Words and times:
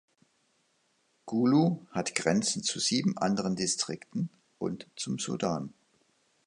Gulu 1.27 1.85
hat 1.91 2.15
Grenzen 2.15 2.63
zu 2.63 2.79
sieben 2.79 3.19
anderen 3.19 3.55
Distrikten 3.55 4.31
und 4.57 4.87
zum 4.95 5.19
Sudan. 5.19 5.75